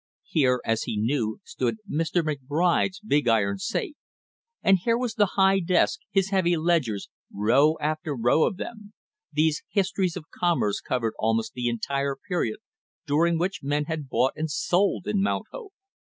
Here, 0.25 0.61
as 0.65 0.81
he 0.85 0.97
knew, 0.97 1.39
stood 1.43 1.75
Mr. 1.87 2.23
McBride's 2.23 2.99
big 3.01 3.27
iron 3.27 3.59
safe, 3.59 3.93
and 4.63 4.79
here 4.79 4.97
was 4.97 5.13
the 5.13 5.27
high 5.37 5.59
desk, 5.59 5.99
his 6.09 6.31
heavy 6.31 6.57
ledgers 6.57 7.07
row 7.31 7.77
after 7.79 8.15
row 8.15 8.45
of 8.47 8.57
them; 8.57 8.93
these 9.31 9.61
histories 9.69 10.17
of 10.17 10.25
commerce 10.33 10.81
covered 10.81 11.13
almost 11.19 11.53
the 11.53 11.69
entire 11.69 12.15
period 12.15 12.57
during 13.05 13.37
which 13.37 13.61
men 13.61 13.83
had 13.85 14.09
bought 14.09 14.33
and 14.35 14.49
sold 14.49 15.05
in 15.05 15.21
Mount 15.21 15.45
Hope. 15.51 15.75